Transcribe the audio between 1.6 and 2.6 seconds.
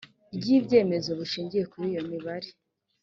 kuri iyo mibare